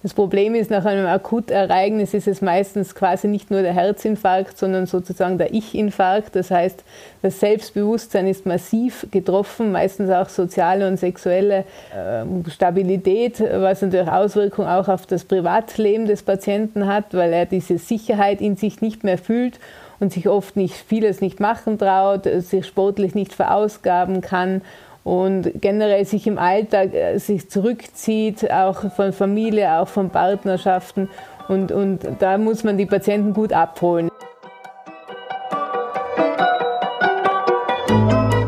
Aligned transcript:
Das 0.00 0.14
Problem 0.14 0.54
ist, 0.54 0.70
nach 0.70 0.84
einem 0.84 1.06
Akutereignis 1.06 2.14
ist 2.14 2.28
es 2.28 2.40
meistens 2.40 2.94
quasi 2.94 3.26
nicht 3.26 3.50
nur 3.50 3.62
der 3.62 3.72
Herzinfarkt, 3.72 4.56
sondern 4.56 4.86
sozusagen 4.86 5.38
der 5.38 5.52
Ich-Infarkt. 5.52 6.36
Das 6.36 6.52
heißt, 6.52 6.84
das 7.20 7.40
Selbstbewusstsein 7.40 8.28
ist 8.28 8.46
massiv 8.46 9.08
getroffen, 9.10 9.72
meistens 9.72 10.10
auch 10.10 10.28
soziale 10.28 10.86
und 10.86 10.98
sexuelle 10.98 11.64
äh, 11.92 12.48
Stabilität, 12.48 13.40
was 13.40 13.82
natürlich 13.82 14.08
Auswirkungen 14.08 14.68
auch 14.68 14.86
auf 14.86 15.04
das 15.06 15.24
Privatleben 15.24 16.06
des 16.06 16.22
Patienten 16.22 16.86
hat, 16.86 17.12
weil 17.12 17.32
er 17.32 17.46
diese 17.46 17.78
Sicherheit 17.78 18.40
in 18.40 18.54
sich 18.54 18.80
nicht 18.80 19.02
mehr 19.02 19.18
fühlt 19.18 19.58
und 19.98 20.12
sich 20.12 20.28
oft 20.28 20.54
nicht 20.54 20.76
vieles 20.76 21.20
nicht 21.20 21.40
machen 21.40 21.76
traut, 21.76 22.22
sich 22.24 22.64
sportlich 22.66 23.16
nicht 23.16 23.34
verausgaben 23.34 24.20
kann 24.20 24.62
und 25.04 25.50
generell 25.60 26.04
sich 26.04 26.26
im 26.26 26.38
Alltag 26.38 26.94
äh, 26.94 27.18
sich 27.18 27.50
zurückzieht, 27.50 28.50
auch 28.50 28.92
von 28.92 29.12
Familie, 29.12 29.78
auch 29.78 29.88
von 29.88 30.10
Partnerschaften. 30.10 31.08
Und, 31.48 31.72
und 31.72 32.06
da 32.18 32.36
muss 32.36 32.64
man 32.64 32.76
die 32.76 32.86
Patienten 32.86 33.32
gut 33.32 33.52
abholen. 33.52 34.10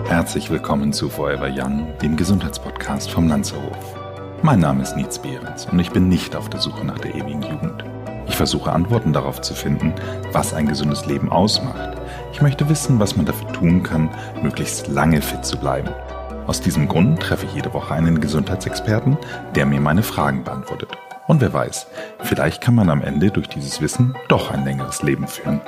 Herzlich 0.06 0.50
willkommen 0.50 0.92
zu 0.92 1.08
Forever 1.08 1.48
Young, 1.50 1.86
dem 2.02 2.16
Gesundheitspodcast 2.16 3.10
vom 3.10 3.28
Lanzerhof. 3.28 3.96
Mein 4.42 4.60
Name 4.60 4.82
ist 4.82 4.96
Nietz 4.96 5.18
Behrens 5.18 5.66
und 5.66 5.78
ich 5.78 5.90
bin 5.90 6.08
nicht 6.08 6.36
auf 6.36 6.50
der 6.50 6.60
Suche 6.60 6.84
nach 6.84 6.98
der 6.98 7.14
ewigen 7.14 7.42
Jugend. 7.42 7.84
Ich 8.28 8.36
versuche 8.36 8.70
Antworten 8.70 9.12
darauf 9.12 9.40
zu 9.40 9.54
finden, 9.54 9.94
was 10.32 10.52
ein 10.52 10.66
gesundes 10.66 11.06
Leben 11.06 11.32
ausmacht. 11.32 11.96
Ich 12.32 12.42
möchte 12.42 12.68
wissen, 12.68 13.00
was 13.00 13.16
man 13.16 13.26
dafür 13.26 13.50
tun 13.52 13.82
kann, 13.82 14.10
möglichst 14.42 14.88
lange 14.88 15.22
fit 15.22 15.44
zu 15.44 15.58
bleiben 15.58 15.90
aus 16.50 16.60
diesem 16.60 16.88
Grund 16.88 17.20
treffe 17.20 17.46
ich 17.46 17.54
jede 17.54 17.72
Woche 17.74 17.94
einen 17.94 18.20
Gesundheitsexperten, 18.20 19.16
der 19.54 19.66
mir 19.66 19.80
meine 19.80 20.02
Fragen 20.02 20.42
beantwortet. 20.42 20.88
Und 21.28 21.40
wer 21.40 21.52
weiß, 21.52 21.86
vielleicht 22.24 22.60
kann 22.60 22.74
man 22.74 22.90
am 22.90 23.02
Ende 23.02 23.30
durch 23.30 23.46
dieses 23.46 23.80
Wissen 23.80 24.16
doch 24.26 24.50
ein 24.50 24.64
längeres 24.64 25.00
Leben 25.04 25.28
führen. 25.28 25.60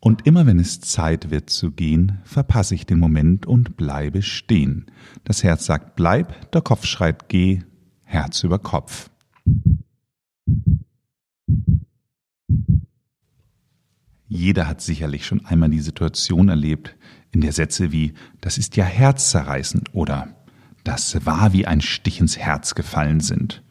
Und 0.00 0.26
immer 0.26 0.46
wenn 0.46 0.58
es 0.58 0.80
Zeit 0.80 1.30
wird 1.30 1.50
zu 1.50 1.70
gehen, 1.70 2.18
verpasse 2.24 2.74
ich 2.74 2.86
den 2.86 2.98
Moment 2.98 3.44
und 3.44 3.76
bleibe 3.76 4.22
stehen. 4.22 4.86
Das 5.24 5.44
Herz 5.44 5.66
sagt 5.66 5.96
bleib, 5.96 6.50
der 6.52 6.62
Kopf 6.62 6.86
schreit 6.86 7.28
geh, 7.28 7.60
Herz 8.04 8.42
über 8.42 8.58
Kopf. 8.58 9.10
Jeder 14.28 14.68
hat 14.68 14.82
sicherlich 14.82 15.26
schon 15.26 15.44
einmal 15.46 15.70
die 15.70 15.80
Situation 15.80 16.50
erlebt, 16.50 16.96
in 17.32 17.40
der 17.40 17.52
Sätze 17.52 17.92
wie 17.92 18.14
das 18.40 18.58
ist 18.58 18.76
ja 18.76 18.84
herzzerreißend 18.84 19.94
oder 19.94 20.28
das 20.84 21.24
war 21.26 21.52
wie 21.52 21.66
ein 21.66 21.80
Stich 21.80 22.20
ins 22.20 22.38
Herz 22.38 22.74
gefallen 22.74 23.20
sind. 23.20 23.62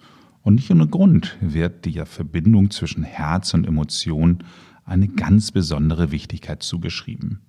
Und 0.44 0.56
nicht 0.56 0.70
ohne 0.72 0.88
Grund 0.88 1.38
wird 1.42 1.86
der 1.86 2.06
Verbindung 2.06 2.70
zwischen 2.72 3.04
Herz 3.04 3.54
und 3.54 3.68
Emotion 3.68 4.44
eine 4.86 5.08
ganz 5.08 5.52
besondere 5.52 6.12
Wichtigkeit 6.12 6.64
zugeschrieben. 6.64 7.42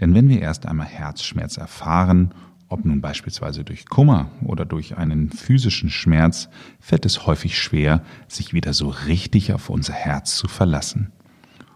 Denn 0.00 0.14
wenn 0.14 0.28
wir 0.28 0.40
erst 0.40 0.66
einmal 0.66 0.86
Herzschmerz 0.86 1.58
erfahren, 1.58 2.34
ob 2.68 2.84
nun 2.84 3.00
beispielsweise 3.00 3.62
durch 3.64 3.86
Kummer 3.86 4.30
oder 4.42 4.64
durch 4.64 4.96
einen 4.96 5.30
physischen 5.30 5.90
Schmerz, 5.90 6.48
fällt 6.78 7.04
es 7.04 7.26
häufig 7.26 7.58
schwer, 7.58 8.02
sich 8.26 8.52
wieder 8.52 8.72
so 8.72 8.88
richtig 8.88 9.52
auf 9.52 9.70
unser 9.70 9.92
Herz 9.92 10.36
zu 10.36 10.48
verlassen. 10.48 11.12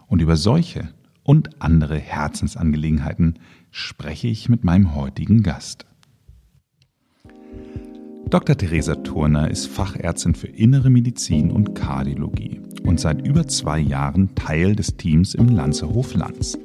Und 0.07 0.23
über 0.23 0.37
solche 0.37 0.89
und 1.25 1.61
andere 1.61 1.99
Herzensangelegenheiten 1.99 3.39
spreche 3.77 4.29
ich 4.29 4.49
mit 4.49 4.63
meinem 4.63 4.95
heutigen 4.95 5.43
Gast. 5.43 5.85
Dr. 8.31 8.57
Theresa 8.57 8.95
Turner 8.95 9.51
ist 9.51 9.67
Fachärztin 9.67 10.37
für 10.37 10.47
Innere 10.47 10.91
Medizin 10.91 11.51
und 11.51 11.75
Kardiologie 11.75 12.61
und 12.85 13.01
seit 13.01 13.27
über 13.27 13.49
zwei 13.49 13.81
Jahren 13.81 14.33
Teil 14.37 14.77
des 14.77 14.97
Teams 14.97 15.35
im 15.35 15.49
Lanzerhof 15.49 16.15
Lanz. 16.15 16.57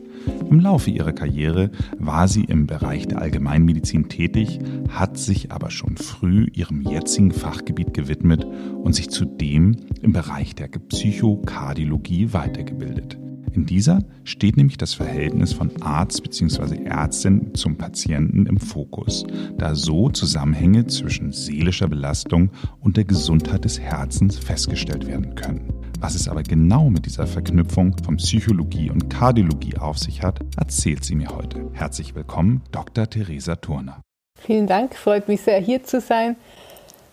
Im 0.52 0.60
Laufe 0.60 0.92
ihrer 0.92 1.14
Karriere 1.14 1.72
war 1.98 2.28
sie 2.28 2.44
im 2.44 2.68
Bereich 2.68 3.08
der 3.08 3.24
Allgemeinmedizin 3.24 4.08
tätig, 4.08 4.60
hat 4.90 5.18
sich 5.18 5.52
aber 5.52 5.72
schon 5.72 5.98
früh 5.98 6.46
ihrem 6.54 6.84
jetzigen 6.84 7.32
Fachgebiet 7.32 7.96
gewidmet 7.96 8.46
und 8.46 8.94
sich 8.94 9.10
zudem 9.10 9.78
im 10.04 10.14
Bereich 10.14 10.54
der 10.54 10.68
Psychokardiologie 10.68 12.34
weitergebildet. 12.34 13.18
In 13.54 13.66
dieser 13.66 14.04
steht 14.24 14.58
nämlich 14.58 14.78
das 14.78 14.94
Verhältnis 14.94 15.54
von 15.54 15.82
Arzt 15.82 16.22
bzw. 16.24 16.84
Ärztin 16.86 17.54
zum 17.56 17.78
Patienten 17.78 18.46
im 18.46 18.60
Fokus, 18.60 19.26
da 19.58 19.76
so 19.76 20.10
Zusammenhänge 20.10 20.86
zwischen 20.88 21.32
seelischer 21.32 21.88
Belastung 21.88 22.52
und 22.80 22.98
der 22.98 23.06
Gesundheit 23.06 23.66
des 23.66 23.80
Herzens 23.80 24.38
festgestellt 24.38 25.08
werden 25.08 25.36
können. 25.36 25.74
Was 26.00 26.16
es 26.16 26.28
aber 26.28 26.44
genau 26.44 26.90
mit 26.90 27.06
dieser 27.06 27.28
Verknüpfung 27.28 27.96
von 28.04 28.18
Psychologie 28.18 28.90
und 28.90 29.10
Kardiologie 29.10 29.78
auf 29.78 29.98
sich 29.98 30.24
hat, 30.24 30.40
erzählt 30.58 31.04
sie 31.04 31.16
mir 31.16 31.30
heute. 31.36 31.70
Herzlich 31.74 32.16
willkommen, 32.16 32.62
Dr. 32.72 33.10
Theresa 33.10 33.56
Turner. 33.56 34.02
Vielen 34.40 34.68
Dank, 34.68 34.96
freut 34.96 35.28
mich 35.28 35.42
sehr 35.42 35.60
hier 35.60 35.84
zu 35.84 36.00
sein. 36.00 36.38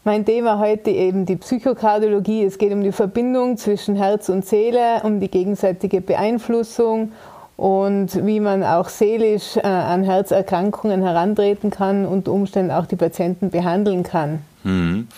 Mein 0.06 0.24
Thema 0.24 0.60
heute 0.60 0.90
eben 0.90 1.26
die 1.26 1.34
Psychokardiologie. 1.34 2.44
Es 2.44 2.58
geht 2.58 2.72
um 2.72 2.80
die 2.80 2.92
Verbindung 2.92 3.56
zwischen 3.56 3.96
Herz 3.96 4.28
und 4.28 4.46
Seele, 4.46 5.00
um 5.02 5.18
die 5.18 5.28
gegenseitige 5.28 6.00
Beeinflussung 6.00 7.10
und 7.56 8.24
wie 8.24 8.38
man 8.38 8.62
auch 8.62 8.88
seelisch 8.88 9.56
äh, 9.56 9.62
an 9.62 10.04
Herzerkrankungen 10.04 11.02
herantreten 11.02 11.72
kann 11.72 12.06
und 12.06 12.28
Umständen 12.28 12.70
auch 12.70 12.86
die 12.86 12.94
Patienten 12.94 13.50
behandeln 13.50 14.04
kann. 14.04 14.42
Mhm. 14.62 15.08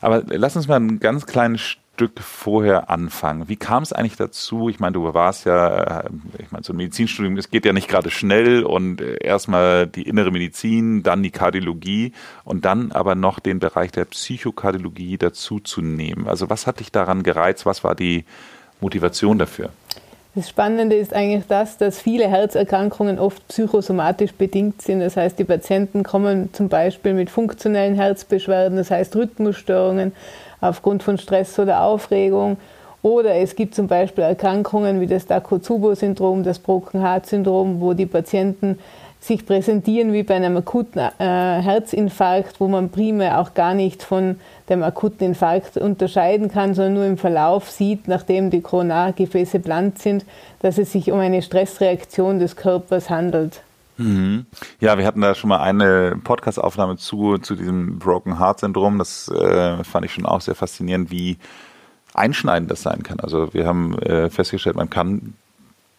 Aber 0.00 0.24
lass 0.26 0.56
uns 0.56 0.66
mal 0.66 0.80
ein 0.80 0.98
ganz 0.98 1.24
kleines 1.24 1.76
Stück 2.02 2.20
vorher 2.20 2.90
anfangen. 2.90 3.48
Wie 3.48 3.54
kam 3.54 3.84
es 3.84 3.92
eigentlich 3.92 4.16
dazu? 4.16 4.68
Ich 4.68 4.80
meine, 4.80 4.94
du 4.94 5.14
warst 5.14 5.46
ja, 5.46 6.00
äh, 6.00 6.10
ich 6.40 6.50
meine, 6.50 6.64
so 6.64 6.72
ein 6.72 6.76
Medizinstudium, 6.76 7.36
es 7.36 7.48
geht 7.48 7.64
ja 7.64 7.72
nicht 7.72 7.86
gerade 7.86 8.10
schnell 8.10 8.64
und 8.64 9.00
äh, 9.00 9.18
erstmal 9.22 9.86
die 9.86 10.02
innere 10.02 10.32
Medizin, 10.32 11.04
dann 11.04 11.22
die 11.22 11.30
Kardiologie 11.30 12.12
und 12.42 12.64
dann 12.64 12.90
aber 12.90 13.14
noch 13.14 13.38
den 13.38 13.60
Bereich 13.60 13.92
der 13.92 14.04
Psychokardiologie 14.04 15.16
dazu 15.16 15.60
zu 15.60 15.80
nehmen. 15.80 16.26
Also 16.26 16.50
was 16.50 16.66
hat 16.66 16.80
dich 16.80 16.90
daran 16.90 17.22
gereizt? 17.22 17.66
Was 17.66 17.84
war 17.84 17.94
die 17.94 18.24
Motivation 18.80 19.38
dafür? 19.38 19.70
Das 20.34 20.48
Spannende 20.48 20.96
ist 20.96 21.12
eigentlich 21.12 21.44
das, 21.46 21.76
dass 21.76 22.00
viele 22.00 22.26
Herzerkrankungen 22.26 23.18
oft 23.18 23.46
psychosomatisch 23.48 24.32
bedingt 24.32 24.80
sind. 24.80 25.00
Das 25.00 25.18
heißt, 25.18 25.38
die 25.38 25.44
Patienten 25.44 26.04
kommen 26.04 26.54
zum 26.54 26.70
Beispiel 26.70 27.12
mit 27.12 27.28
funktionellen 27.28 27.94
Herzbeschwerden, 27.94 28.78
das 28.78 28.90
heißt 28.90 29.14
Rhythmusstörungen, 29.14 30.12
aufgrund 30.62 31.02
von 31.02 31.18
Stress 31.18 31.58
oder 31.58 31.82
Aufregung. 31.82 32.56
Oder 33.02 33.34
es 33.36 33.56
gibt 33.56 33.74
zum 33.74 33.88
Beispiel 33.88 34.22
Erkrankungen 34.24 35.00
wie 35.00 35.08
das 35.08 35.26
Takotsubo-Syndrom, 35.26 36.44
das 36.44 36.60
Broken 36.60 37.00
Heart-Syndrom, 37.00 37.80
wo 37.80 37.94
die 37.94 38.06
Patienten 38.06 38.78
sich 39.18 39.46
präsentieren 39.46 40.12
wie 40.12 40.24
bei 40.24 40.34
einem 40.34 40.56
akuten 40.56 40.98
äh, 40.98 41.10
Herzinfarkt, 41.18 42.58
wo 42.58 42.66
man 42.66 42.90
primär 42.90 43.40
auch 43.40 43.54
gar 43.54 43.72
nicht 43.72 44.02
von 44.02 44.36
dem 44.68 44.82
akuten 44.82 45.28
Infarkt 45.28 45.76
unterscheiden 45.76 46.50
kann, 46.50 46.74
sondern 46.74 46.94
nur 46.94 47.06
im 47.06 47.18
Verlauf 47.18 47.70
sieht, 47.70 48.08
nachdem 48.08 48.50
die 48.50 48.62
Koronargefäße 48.62 49.60
blank 49.60 49.98
sind, 49.98 50.24
dass 50.60 50.78
es 50.78 50.90
sich 50.90 51.12
um 51.12 51.20
eine 51.20 51.42
Stressreaktion 51.42 52.40
des 52.40 52.56
Körpers 52.56 53.10
handelt. 53.10 53.62
Mhm. 53.96 54.46
Ja, 54.80 54.98
wir 54.98 55.06
hatten 55.06 55.20
da 55.20 55.34
schon 55.36 55.48
mal 55.48 55.60
eine 55.60 56.16
Podcast-Aufnahme 56.22 56.96
zu, 56.96 57.38
zu 57.38 57.54
diesem 57.54 58.00
Broken 58.00 58.40
Heart 58.40 58.60
Syndrom. 58.60 58.98
Das 58.98 59.28
äh, 59.28 59.84
fand 59.84 60.04
ich 60.04 60.12
schon 60.12 60.26
auch 60.26 60.40
sehr 60.40 60.56
faszinierend, 60.56 61.12
wie 61.12 61.38
einschneidend 62.14 62.70
das 62.70 62.82
sein 62.82 63.02
kann. 63.02 63.20
Also 63.20 63.52
wir 63.54 63.66
haben 63.66 63.98
äh, 64.00 64.30
festgestellt, 64.30 64.76
man 64.76 64.90
kann 64.90 65.34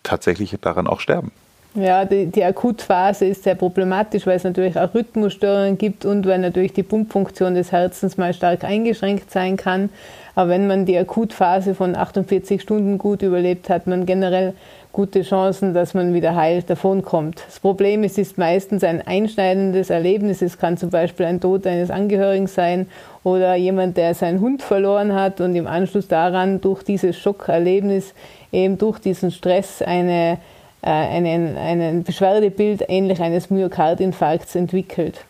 tatsächlich 0.04 0.56
daran 0.62 0.88
auch 0.88 1.00
sterben. 1.00 1.32
Ja, 1.76 2.06
die, 2.06 2.28
die, 2.28 2.44
Akutphase 2.44 3.26
ist 3.26 3.44
sehr 3.44 3.56
problematisch, 3.56 4.28
weil 4.28 4.36
es 4.36 4.44
natürlich 4.44 4.78
auch 4.78 4.94
Rhythmusstörungen 4.94 5.80
gibt 5.80 6.06
und 6.06 6.28
weil 6.28 6.38
natürlich 6.38 6.74
die 6.74 6.84
Pumpfunktion 6.84 7.56
des 7.56 7.72
Herzens 7.72 8.16
mal 8.16 8.32
stark 8.36 8.64
eingeschränkt 8.64 9.32
sein 9.32 9.58
kann. 9.58 9.90
Aber 10.36 10.52
wenn 10.52 10.68
man 10.68 10.86
die 10.86 10.96
Akutphase 10.96 11.74
von 11.74 11.96
48 11.96 12.62
Stunden 12.62 13.00
gut 13.00 13.24
überlebt, 13.24 13.72
hat 13.72 13.88
man 13.88 14.06
generell 14.06 14.54
gute 14.92 15.24
Chancen, 15.24 15.74
dass 15.74 15.96
man 15.96 16.14
wieder 16.14 16.36
heil 16.36 16.62
davonkommt. 16.62 17.42
Das 17.48 17.60
Problem 17.60 18.04
ist, 18.04 18.20
es 18.20 18.30
ist 18.30 18.38
meistens 18.38 18.84
ein 18.84 19.02
einschneidendes 19.02 19.90
Erlebnis. 19.90 20.44
Es 20.44 20.60
kann 20.60 20.78
zum 20.78 20.92
Beispiel 20.92 21.26
ein 21.26 21.42
Tod 21.42 21.66
eines 21.66 21.90
Angehörigen 21.90 22.46
sein 22.46 22.86
oder 23.24 23.56
jemand, 23.56 23.98
der 23.98 24.14
seinen 24.14 24.42
Hund 24.42 24.62
verloren 24.62 25.16
hat 25.16 25.42
und 25.42 25.56
im 25.56 25.66
Anschluss 25.66 26.08
daran 26.08 26.62
durch 26.62 26.84
dieses 26.84 27.18
Schockerlebnis 27.18 28.14
eben 28.52 28.78
durch 28.78 29.00
diesen 29.00 29.32
Stress 29.32 29.82
eine 29.82 30.38
äh, 30.84 30.90
ein 30.90 32.04
Beschwerdebild 32.04 32.86
ähnlich 32.88 33.22
eines 33.22 33.50
Myokardinfarkts 33.50 34.56
entwickelt. 34.56 35.26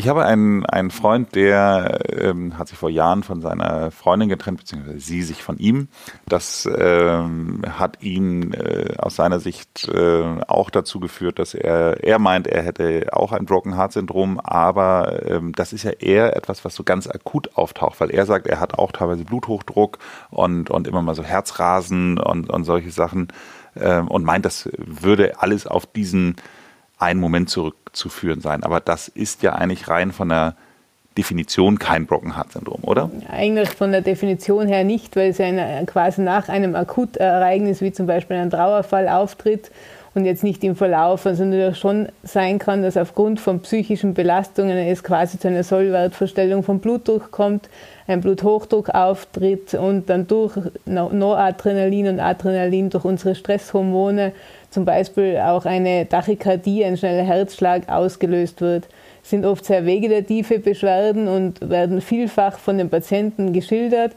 Ich 0.00 0.08
habe 0.08 0.24
einen, 0.24 0.64
einen 0.64 0.90
Freund, 0.90 1.34
der 1.34 1.98
ähm, 2.10 2.56
hat 2.56 2.68
sich 2.68 2.78
vor 2.78 2.88
Jahren 2.88 3.22
von 3.22 3.42
seiner 3.42 3.90
Freundin 3.90 4.30
getrennt, 4.30 4.60
beziehungsweise 4.60 4.98
sie 4.98 5.22
sich 5.22 5.42
von 5.42 5.58
ihm. 5.58 5.88
Das 6.26 6.66
ähm, 6.74 7.60
hat 7.68 8.02
ihn 8.02 8.54
äh, 8.54 8.94
aus 8.96 9.16
seiner 9.16 9.40
Sicht 9.40 9.88
äh, 9.88 10.24
auch 10.46 10.70
dazu 10.70 11.00
geführt, 11.00 11.38
dass 11.38 11.52
er, 11.52 12.02
er 12.02 12.18
meint, 12.18 12.46
er 12.46 12.62
hätte 12.62 13.08
auch 13.12 13.32
ein 13.32 13.44
Broken 13.44 13.76
Heart 13.76 13.92
Syndrom, 13.92 14.40
aber 14.40 15.26
ähm, 15.26 15.52
das 15.52 15.74
ist 15.74 15.82
ja 15.82 15.90
eher 15.90 16.34
etwas, 16.34 16.64
was 16.64 16.74
so 16.74 16.82
ganz 16.82 17.06
akut 17.06 17.50
auftaucht, 17.54 18.00
weil 18.00 18.10
er 18.10 18.24
sagt, 18.24 18.46
er 18.46 18.58
hat 18.58 18.78
auch 18.78 18.92
teilweise 18.92 19.24
Bluthochdruck 19.24 19.98
und, 20.30 20.70
und 20.70 20.88
immer 20.88 21.02
mal 21.02 21.14
so 21.14 21.24
Herzrasen 21.24 22.18
und, 22.18 22.48
und 22.48 22.64
solche 22.64 22.90
Sachen 22.90 23.28
ähm, 23.80 24.08
und 24.08 24.24
meint, 24.24 24.44
das 24.44 24.68
würde 24.76 25.40
alles 25.40 25.66
auf 25.66 25.86
diesen 25.86 26.36
einen 26.98 27.20
Moment 27.20 27.48
zurückzuführen 27.50 28.40
sein. 28.40 28.62
Aber 28.62 28.80
das 28.80 29.08
ist 29.08 29.42
ja 29.42 29.54
eigentlich 29.54 29.88
rein 29.88 30.12
von 30.12 30.28
der 30.28 30.54
Definition 31.16 31.78
kein 31.78 32.06
Broken 32.06 32.36
Heart 32.36 32.52
Syndrom, 32.52 32.80
oder? 32.82 33.10
Eigentlich 33.28 33.70
von 33.70 33.90
der 33.90 34.00
Definition 34.00 34.68
her 34.68 34.84
nicht, 34.84 35.16
weil 35.16 35.30
es 35.30 35.38
ja 35.38 35.46
eine, 35.46 35.84
quasi 35.86 36.20
nach 36.20 36.48
einem 36.48 36.76
Akutereignis 36.76 37.80
wie 37.80 37.92
zum 37.92 38.06
Beispiel 38.06 38.36
ein 38.36 38.50
Trauerfall 38.50 39.08
auftritt 39.08 39.70
und 40.14 40.24
jetzt 40.24 40.42
nicht 40.42 40.64
im 40.64 40.74
Verlauf, 40.74 41.24
also 41.24 41.44
natürlich 41.44 41.78
schon 41.78 42.08
sein 42.24 42.58
kann, 42.58 42.82
dass 42.82 42.96
aufgrund 42.96 43.38
von 43.38 43.60
psychischen 43.60 44.12
Belastungen 44.12 44.76
es 44.76 45.04
quasi 45.04 45.38
zu 45.38 45.48
einer 45.48 45.62
Sollwertverstellung 45.62 46.64
vom 46.64 46.80
Blutdruck 46.80 47.30
kommt, 47.30 47.68
ein 48.08 48.20
Bluthochdruck 48.20 48.90
auftritt 48.90 49.74
und 49.74 50.10
dann 50.10 50.26
durch 50.26 50.54
Noradrenalin 50.84 52.08
und 52.08 52.20
Adrenalin, 52.20 52.90
durch 52.90 53.04
unsere 53.04 53.36
Stresshormone 53.36 54.32
zum 54.70 54.84
Beispiel 54.84 55.38
auch 55.38 55.64
eine 55.64 56.08
Tachykardie, 56.08 56.84
ein 56.84 56.96
schneller 56.96 57.24
Herzschlag 57.24 57.88
ausgelöst 57.88 58.60
wird. 58.60 58.88
Sind 59.22 59.44
oft 59.44 59.64
sehr 59.64 59.86
vegetative 59.86 60.58
Beschwerden 60.58 61.28
und 61.28 61.68
werden 61.68 62.00
vielfach 62.00 62.58
von 62.58 62.78
den 62.78 62.90
Patienten 62.90 63.52
geschildert 63.52 64.12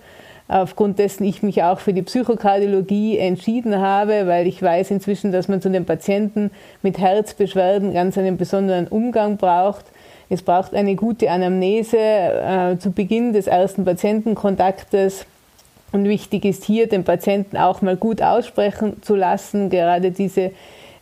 aufgrund 0.47 0.99
dessen 0.99 1.23
ich 1.23 1.41
mich 1.41 1.63
auch 1.63 1.79
für 1.79 1.93
die 1.93 2.01
Psychokardiologie 2.01 3.17
entschieden 3.17 3.79
habe, 3.79 4.27
weil 4.27 4.47
ich 4.47 4.61
weiß 4.61 4.91
inzwischen, 4.91 5.31
dass 5.31 5.47
man 5.47 5.61
zu 5.61 5.69
den 5.69 5.85
Patienten 5.85 6.51
mit 6.81 6.97
Herzbeschwerden 6.97 7.93
ganz 7.93 8.17
einen 8.17 8.37
besonderen 8.37 8.87
Umgang 8.87 9.37
braucht. 9.37 9.85
Es 10.29 10.41
braucht 10.41 10.73
eine 10.73 10.95
gute 10.95 11.29
Anamnese 11.29 11.97
äh, 11.97 12.77
zu 12.77 12.91
Beginn 12.91 13.33
des 13.33 13.47
ersten 13.47 13.85
Patientenkontaktes. 13.85 15.25
Und 15.91 16.05
wichtig 16.05 16.43
ist 16.43 16.63
hier, 16.63 16.87
den 16.87 17.03
Patienten 17.03 17.55
auch 17.55 17.81
mal 17.81 17.95
gut 17.95 18.21
aussprechen 18.21 19.01
zu 19.03 19.15
lassen. 19.15 19.69
Gerade 19.69 20.09
diese 20.09 20.51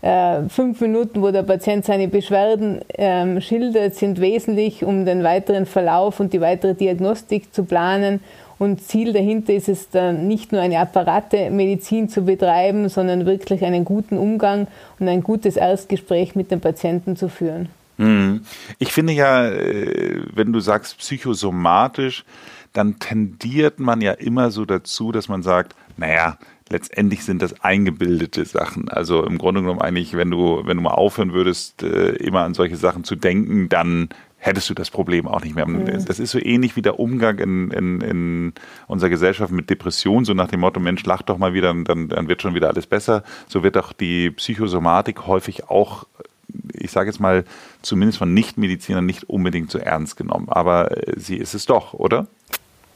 äh, 0.01 0.41
fünf 0.49 0.81
Minuten, 0.81 1.21
wo 1.21 1.31
der 1.31 1.43
Patient 1.43 1.85
seine 1.85 2.07
Beschwerden 2.09 2.81
ähm, 2.97 3.39
schildert, 3.39 3.95
sind 3.95 4.19
wesentlich, 4.19 4.83
um 4.83 5.05
den 5.05 5.23
weiteren 5.23 5.65
Verlauf 5.65 6.19
und 6.19 6.33
die 6.33 6.41
weitere 6.41 6.73
Diagnostik 6.73 7.53
zu 7.53 7.63
planen 7.63 8.19
und 8.61 8.79
Ziel 8.79 9.11
dahinter 9.11 9.55
ist 9.55 9.67
es 9.67 9.89
dann 9.89 10.27
nicht 10.27 10.51
nur 10.51 10.61
eine 10.61 10.77
Apparate-Medizin 10.77 12.09
zu 12.09 12.25
betreiben, 12.25 12.89
sondern 12.89 13.25
wirklich 13.25 13.65
einen 13.65 13.85
guten 13.85 14.19
Umgang 14.19 14.67
und 14.99 15.07
ein 15.07 15.23
gutes 15.23 15.57
Erstgespräch 15.57 16.35
mit 16.35 16.51
dem 16.51 16.61
Patienten 16.61 17.15
zu 17.15 17.27
führen. 17.27 17.69
Hm. 17.97 18.41
Ich 18.77 18.93
finde 18.93 19.13
ja, 19.13 19.47
äh, 19.47 20.21
wenn 20.35 20.53
du 20.53 20.59
sagst 20.59 20.99
psychosomatisch, 20.99 22.23
dann 22.71 22.99
tendiert 22.99 23.79
man 23.79 23.99
ja 23.99 24.11
immer 24.11 24.51
so 24.51 24.63
dazu, 24.65 25.11
dass 25.11 25.27
man 25.27 25.41
sagt, 25.41 25.75
naja, 25.97 26.37
letztendlich 26.69 27.25
sind 27.25 27.41
das 27.41 27.63
eingebildete 27.63 28.45
Sachen. 28.45 28.89
Also 28.89 29.25
im 29.25 29.39
Grunde 29.39 29.61
genommen 29.61 29.81
eigentlich, 29.81 30.15
wenn 30.15 30.29
du, 30.29 30.61
wenn 30.67 30.77
du 30.77 30.83
mal 30.83 30.93
aufhören 30.93 31.33
würdest, 31.33 31.81
äh, 31.81 32.11
immer 32.17 32.41
an 32.41 32.53
solche 32.53 32.77
Sachen 32.77 33.05
zu 33.05 33.15
denken, 33.15 33.69
dann 33.69 34.09
hättest 34.41 34.69
du 34.69 34.73
das 34.73 34.89
Problem 34.89 35.27
auch 35.27 35.43
nicht 35.43 35.55
mehr. 35.55 35.67
Mhm. 35.67 35.85
Das 36.05 36.19
ist 36.19 36.31
so 36.31 36.39
ähnlich 36.39 36.75
wie 36.75 36.81
der 36.81 36.99
Umgang 36.99 37.37
in, 37.37 37.69
in, 37.71 38.01
in 38.01 38.53
unserer 38.87 39.09
Gesellschaft 39.09 39.51
mit 39.51 39.69
Depressionen, 39.69 40.25
so 40.25 40.33
nach 40.33 40.47
dem 40.47 40.61
Motto, 40.61 40.79
Mensch, 40.79 41.05
lach 41.05 41.21
doch 41.21 41.37
mal 41.37 41.53
wieder, 41.53 41.73
dann, 41.83 42.09
dann 42.09 42.27
wird 42.27 42.41
schon 42.41 42.55
wieder 42.55 42.69
alles 42.69 42.87
besser. 42.87 43.23
So 43.47 43.63
wird 43.63 43.77
auch 43.77 43.93
die 43.93 44.31
Psychosomatik 44.31 45.27
häufig 45.27 45.69
auch 45.69 46.05
ich 46.73 46.91
sage 46.91 47.09
jetzt 47.09 47.19
mal, 47.21 47.45
zumindest 47.81 48.17
von 48.17 48.33
Nichtmedizinern 48.33 49.05
nicht 49.05 49.29
unbedingt 49.29 49.71
so 49.71 49.77
ernst 49.77 50.17
genommen. 50.17 50.49
Aber 50.49 50.91
äh, 50.91 51.13
sie 51.15 51.37
ist 51.37 51.53
es 51.53 51.65
doch, 51.65 51.93
oder? 51.93 52.27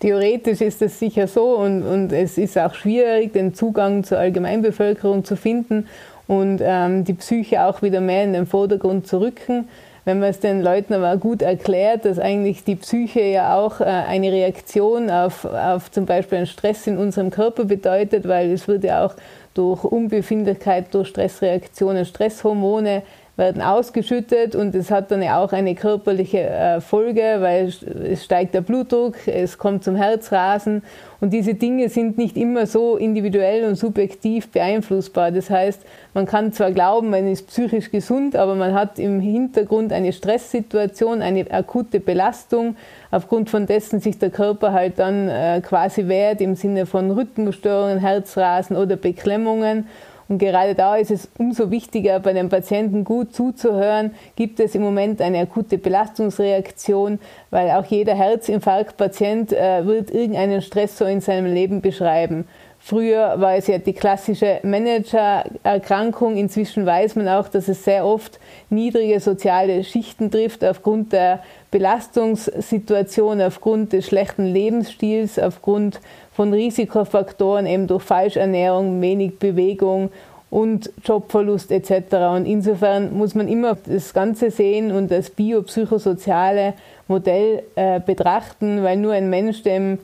Theoretisch 0.01 0.59
ist 0.59 0.81
es 0.81 0.99
sicher 0.99 1.27
so 1.27 1.55
und, 1.55 1.83
und 1.83 2.11
es 2.11 2.37
ist 2.37 2.57
auch 2.57 2.73
schwierig, 2.73 3.31
den 3.31 3.53
Zugang 3.53 4.03
zur 4.03 4.17
Allgemeinbevölkerung 4.17 5.23
zu 5.23 5.37
finden 5.37 5.87
und 6.27 6.59
ähm, 6.61 7.05
die 7.05 7.13
Psyche 7.13 7.63
auch 7.63 7.81
wieder 7.81 8.01
mehr 8.01 8.25
in 8.25 8.33
den 8.33 8.45
Vordergrund 8.45 9.07
zu 9.07 9.21
rücken 9.21 9.69
wenn 10.05 10.19
man 10.19 10.29
es 10.29 10.39
den 10.39 10.61
Leuten 10.61 10.93
aber 10.93 11.17
gut 11.17 11.41
erklärt, 11.41 12.05
dass 12.05 12.19
eigentlich 12.19 12.63
die 12.63 12.75
Psyche 12.75 13.21
ja 13.21 13.57
auch 13.57 13.81
äh, 13.81 13.85
eine 13.85 14.31
Reaktion 14.31 15.09
auf, 15.09 15.45
auf 15.45 15.91
zum 15.91 16.05
Beispiel 16.05 16.37
einen 16.37 16.47
Stress 16.47 16.87
in 16.87 16.97
unserem 16.97 17.31
Körper 17.31 17.65
bedeutet, 17.65 18.27
weil 18.27 18.51
es 18.51 18.67
wird 18.67 18.83
ja 18.83 19.03
auch 19.05 19.15
durch 19.55 19.83
Unbefindlichkeit, 19.83 20.93
durch 20.93 21.07
Stressreaktionen, 21.09 22.05
Stresshormone 22.05 23.01
werden 23.37 23.61
ausgeschüttet 23.61 24.55
und 24.55 24.73
es 24.75 24.91
hat 24.91 25.11
dann 25.11 25.21
ja 25.21 25.43
auch 25.43 25.51
eine 25.51 25.75
körperliche 25.75 26.39
äh, 26.39 26.81
Folge, 26.81 27.37
weil 27.39 27.67
es 27.67 28.23
steigt 28.23 28.53
der 28.53 28.61
Blutdruck, 28.61 29.27
es 29.27 29.57
kommt 29.57 29.83
zum 29.83 29.95
Herzrasen 29.95 30.83
und 31.19 31.31
diese 31.31 31.53
Dinge 31.53 31.89
sind 31.89 32.17
nicht 32.17 32.37
immer 32.37 32.65
so 32.65 32.95
individuell 32.95 33.65
und 33.65 33.75
subjektiv 33.75 34.49
beeinflussbar. 34.51 35.31
Das 35.31 35.49
heißt, 35.49 35.81
man 36.13 36.25
kann 36.25 36.53
zwar 36.53 36.71
glauben, 36.71 37.09
man 37.09 37.27
ist 37.27 37.47
psychisch 37.47 37.91
gesund, 37.91 38.37
aber 38.37 38.55
man 38.55 38.73
hat 38.73 38.99
im 38.99 39.19
Hintergrund 39.19 39.91
eine 39.91 40.13
Stresssituation, 40.13 41.21
eine 41.21 41.49
akute 41.51 41.99
Belastung, 41.99 42.77
aufgrund 43.11 43.49
von 43.49 43.65
dessen 43.65 43.99
sich 43.99 44.17
der 44.17 44.29
Körper 44.29 44.71
halt 44.71 44.97
dann 44.97 45.27
äh, 45.27 45.61
quasi 45.61 46.07
wehrt 46.07 46.39
im 46.39 46.55
Sinne 46.55 46.85
von 46.85 47.11
Rhythmusstörungen, 47.11 47.99
Herzrasen 47.99 48.77
oder 48.77 48.95
Beklemmungen. 48.95 49.87
Und 50.27 50.39
gerade 50.39 50.73
da 50.73 50.95
ist 50.95 51.11
es 51.11 51.29
umso 51.37 51.69
wichtiger, 51.69 52.19
bei 52.19 52.33
den 52.33 52.49
Patienten 52.49 53.03
gut 53.03 53.35
zuzuhören. 53.35 54.11
Gibt 54.35 54.59
es 54.59 54.73
im 54.73 54.81
Moment 54.81 55.21
eine 55.21 55.39
akute 55.39 55.77
Belastungsreaktion? 55.77 57.19
Weil 57.51 57.71
auch 57.71 57.85
jeder 57.85 58.15
Herzinfarktpatient 58.15 59.53
äh, 59.53 59.85
wird 59.85 60.11
irgendeinen 60.11 60.61
Stressor 60.61 61.07
in 61.07 61.21
seinem 61.21 61.53
Leben 61.53 61.81
beschreiben. 61.81 62.47
Früher 62.79 63.41
war 63.41 63.55
es 63.55 63.65
ja 63.65 63.79
die 63.79 63.93
klassische 63.93 64.59
Managererkrankung. 64.61 66.37
Inzwischen 66.37 66.85
weiß 66.85 67.15
man 67.15 67.27
auch, 67.27 67.47
dass 67.47 67.67
es 67.67 67.83
sehr 67.83 68.05
oft 68.05 68.39
niedrige 68.69 69.19
soziale 69.19 69.83
Schichten 69.83 70.29
trifft 70.29 70.63
aufgrund 70.63 71.11
der 71.11 71.39
Belastungssituation, 71.75 73.41
aufgrund 73.41 73.91
des 73.91 74.05
schlechten 74.05 74.45
Lebensstils, 74.45 75.37
aufgrund 75.37 75.99
von 76.31 76.53
Risikofaktoren, 76.53 77.65
eben 77.65 77.85
durch 77.87 78.01
Falschernährung, 78.01 79.01
wenig 79.01 79.39
Bewegung 79.39 80.09
und 80.49 80.89
Jobverlust 81.03 81.73
etc. 81.73 82.15
Und 82.33 82.45
insofern 82.45 83.17
muss 83.17 83.35
man 83.35 83.49
immer 83.49 83.75
das 83.87 84.13
Ganze 84.13 84.51
sehen 84.51 84.93
und 84.93 85.11
das 85.11 85.29
biopsychosoziale 85.29 86.75
Modell 87.09 87.63
äh, 87.75 87.99
betrachten, 87.99 88.81
weil 88.81 88.95
nur 88.95 89.11
ein 89.11 89.29
Mensch, 89.29 89.61
dem 89.63 89.99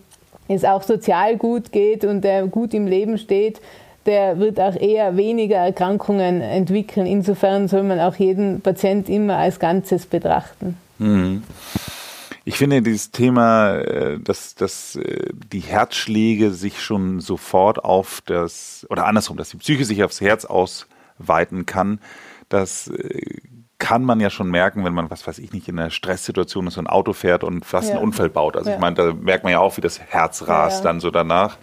es 0.49 0.65
auch 0.65 0.83
sozial 0.83 1.37
gut 1.37 1.71
geht 1.71 2.03
und 2.03 2.25
der 2.25 2.47
gut 2.47 2.73
im 2.73 2.85
Leben 2.85 3.17
steht, 3.17 3.61
der 4.05 4.39
wird 4.39 4.59
auch 4.59 4.75
eher 4.75 5.15
weniger 5.15 5.59
Erkrankungen 5.59 6.41
entwickeln. 6.41 7.07
Insofern 7.07 7.69
soll 7.69 7.83
man 7.83 8.01
auch 8.01 8.15
jeden 8.15 8.59
Patient 8.59 9.07
immer 9.07 9.37
als 9.37 9.57
Ganzes 9.57 10.05
betrachten. 10.05 10.75
Mhm. 11.01 11.43
Ich 12.43 12.57
finde 12.57 12.81
dieses 12.81 13.11
Thema, 13.11 13.75
äh, 13.75 14.19
dass, 14.19 14.55
dass 14.55 14.95
äh, 14.95 15.29
die 15.51 15.59
Herzschläge 15.59 16.51
sich 16.51 16.81
schon 16.81 17.19
sofort 17.19 17.83
auf 17.83 18.21
das, 18.25 18.85
oder 18.89 19.05
andersrum, 19.05 19.37
dass 19.37 19.49
die 19.49 19.57
Psyche 19.57 19.85
sich 19.85 20.03
aufs 20.03 20.21
Herz 20.21 20.45
ausweiten 20.45 21.65
kann, 21.65 21.99
das 22.49 22.87
äh, 22.87 23.41
kann 23.77 24.03
man 24.03 24.19
ja 24.19 24.29
schon 24.29 24.49
merken, 24.49 24.85
wenn 24.85 24.93
man, 24.93 25.09
was 25.09 25.25
weiß 25.25 25.39
ich 25.39 25.53
nicht, 25.53 25.67
in 25.67 25.79
einer 25.79 25.89
Stresssituation 25.89 26.67
ist, 26.67 26.75
so 26.75 26.81
ein 26.81 26.87
Auto 26.87 27.13
fährt 27.13 27.43
und 27.43 27.65
fast 27.65 27.89
ja. 27.89 27.95
einen 27.95 28.03
Unfall 28.03 28.29
baut. 28.29 28.55
Also 28.55 28.69
ja. 28.69 28.75
ich 28.75 28.81
meine, 28.81 28.95
da 28.95 29.13
merkt 29.13 29.43
man 29.43 29.53
ja 29.53 29.59
auch, 29.59 29.77
wie 29.77 29.81
das 29.81 29.99
Herz 29.99 30.47
rast 30.47 30.79
ja, 30.79 30.83
dann 30.83 30.99
so 30.99 31.09
danach. 31.09 31.57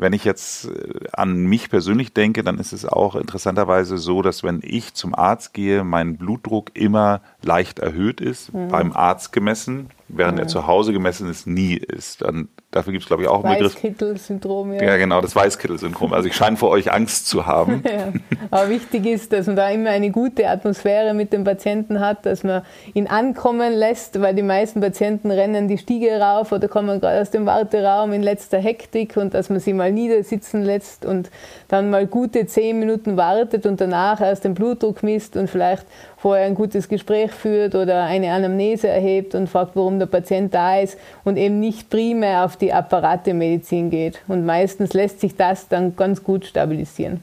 Wenn 0.00 0.14
ich 0.14 0.24
jetzt 0.24 0.70
an 1.12 1.44
mich 1.44 1.68
persönlich 1.68 2.14
denke, 2.14 2.42
dann 2.42 2.58
ist 2.58 2.72
es 2.72 2.86
auch 2.86 3.16
interessanterweise 3.16 3.98
so, 3.98 4.22
dass 4.22 4.42
wenn 4.42 4.60
ich 4.62 4.94
zum 4.94 5.14
Arzt 5.14 5.52
gehe, 5.52 5.84
mein 5.84 6.16
Blutdruck 6.16 6.70
immer 6.72 7.20
leicht 7.42 7.80
erhöht 7.80 8.22
ist, 8.22 8.54
mhm. 8.54 8.68
beim 8.68 8.92
Arzt 8.94 9.30
gemessen, 9.30 9.90
während 10.12 10.36
mhm. 10.36 10.42
er 10.42 10.46
zu 10.48 10.66
Hause 10.66 10.92
gemessen 10.92 11.30
ist, 11.30 11.46
nie 11.46 11.74
ist. 11.76 12.22
Dann 12.22 12.48
Dafür 12.70 12.92
gibt 12.92 13.02
es, 13.02 13.08
glaube 13.08 13.24
ich, 13.24 13.28
auch 13.28 13.42
einen 13.42 13.54
Begriff. 13.54 13.74
Weißkittel-Syndrom, 13.74 14.74
ja. 14.74 14.82
Ja, 14.84 14.96
genau, 14.96 15.20
das 15.20 15.34
Weißkittel-Syndrom. 15.34 16.12
Also 16.12 16.28
ich 16.28 16.36
scheine 16.36 16.56
vor 16.56 16.68
euch 16.70 16.92
Angst 16.92 17.26
zu 17.26 17.44
haben. 17.44 17.82
ja. 17.90 18.12
Aber 18.52 18.68
wichtig 18.70 19.06
ist, 19.06 19.32
dass 19.32 19.48
man 19.48 19.56
da 19.56 19.68
immer 19.70 19.90
eine 19.90 20.12
gute 20.12 20.48
Atmosphäre 20.48 21.12
mit 21.12 21.32
dem 21.32 21.42
Patienten 21.42 21.98
hat, 21.98 22.26
dass 22.26 22.44
man 22.44 22.62
ihn 22.94 23.08
ankommen 23.08 23.72
lässt, 23.72 24.20
weil 24.20 24.36
die 24.36 24.44
meisten 24.44 24.80
Patienten 24.80 25.32
rennen 25.32 25.66
die 25.66 25.78
Stiege 25.78 26.20
rauf 26.20 26.52
oder 26.52 26.68
kommen 26.68 27.00
gerade 27.00 27.20
aus 27.20 27.30
dem 27.30 27.44
Warteraum 27.44 28.12
in 28.12 28.22
letzter 28.22 28.58
Hektik 28.58 29.16
und 29.16 29.34
dass 29.34 29.50
man 29.50 29.58
sie 29.58 29.72
mal 29.72 29.90
niedersitzen 29.90 30.62
lässt 30.62 31.04
und 31.04 31.28
dann 31.66 31.90
mal 31.90 32.06
gute 32.06 32.46
zehn 32.46 32.78
Minuten 32.78 33.16
wartet 33.16 33.66
und 33.66 33.80
danach 33.80 34.20
erst 34.20 34.44
den 34.44 34.54
Blutdruck 34.54 35.02
misst 35.02 35.36
und 35.36 35.50
vielleicht 35.50 35.86
vorher 36.20 36.46
ein 36.46 36.54
gutes 36.54 36.88
Gespräch 36.88 37.30
führt 37.30 37.74
oder 37.74 38.04
eine 38.04 38.32
Anamnese 38.32 38.88
erhebt 38.88 39.34
und 39.34 39.48
fragt, 39.48 39.74
warum 39.74 39.98
der 39.98 40.06
Patient 40.06 40.52
da 40.52 40.78
ist 40.78 40.98
und 41.24 41.38
eben 41.38 41.58
nicht 41.60 41.88
primär 41.88 42.44
auf 42.44 42.56
die 42.56 42.72
Apparatemedizin 42.72 43.90
geht. 43.90 44.20
Und 44.28 44.44
meistens 44.44 44.92
lässt 44.92 45.20
sich 45.20 45.36
das 45.36 45.68
dann 45.68 45.96
ganz 45.96 46.22
gut 46.22 46.44
stabilisieren. 46.44 47.22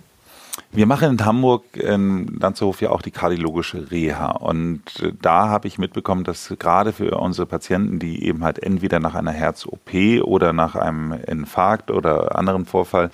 Wir 0.71 0.87
machen 0.87 1.11
in 1.11 1.25
Hamburg 1.25 1.63
in 1.77 2.37
Landshof 2.39 2.81
ja 2.81 2.89
auch 2.89 3.03
die 3.03 3.11
kardiologische 3.11 3.89
Reha. 3.91 4.31
Und 4.31 4.81
äh, 5.01 5.13
da 5.21 5.49
habe 5.49 5.67
ich 5.67 5.77
mitbekommen, 5.77 6.23
dass 6.23 6.53
gerade 6.57 6.91
für 6.91 7.17
unsere 7.17 7.45
Patienten, 7.45 7.99
die 7.99 8.25
eben 8.25 8.43
halt 8.43 8.61
entweder 8.61 8.99
nach 8.99 9.13
einer 9.13 9.31
Herz-OP 9.31 10.23
oder 10.23 10.53
nach 10.53 10.75
einem 10.75 11.13
Infarkt 11.13 11.91
oder 11.91 12.35
anderen 12.35 12.65
Vorfall 12.65 13.11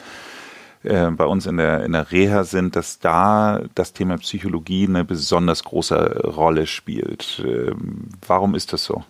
äh, 0.83 1.09
bei 1.11 1.25
uns 1.25 1.45
in 1.45 1.57
der, 1.57 1.83
in 1.83 1.93
der 1.93 2.11
Reha 2.11 2.43
sind, 2.43 2.75
dass 2.75 2.99
da 2.99 3.61
das 3.75 3.93
Thema 3.93 4.17
Psychologie 4.17 4.87
eine 4.87 5.05
besonders 5.05 5.63
große 5.63 6.21
Rolle 6.35 6.67
spielt. 6.67 7.41
Ähm, 7.45 8.09
warum 8.25 8.55
ist 8.55 8.73
das 8.73 8.83
so? 8.83 9.03